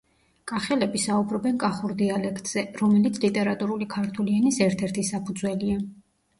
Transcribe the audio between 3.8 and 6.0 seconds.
ქართული ენის ერთ-ერთი საფუძველია.